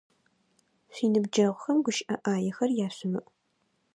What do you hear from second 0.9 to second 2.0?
Шъуиныбджэгъухэм